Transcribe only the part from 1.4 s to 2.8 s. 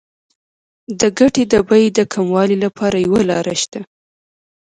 د بیې د کموالي